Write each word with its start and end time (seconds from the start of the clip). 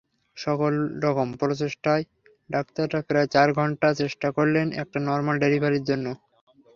সকল 0.37 0.73
রকম 1.05 1.27
প্রচেষ্টায় 1.39 2.03
ডাক্তাররা 2.49 2.99
প্রায় 3.09 3.27
চার 3.35 3.47
ঘণ্টা 3.57 3.87
চেষ্টা 4.01 4.27
করলেন 4.37 4.67
একটা 4.81 4.97
নরমাল 5.07 5.35
ডেলিভারির 5.43 5.87
জন্য। 5.89 6.05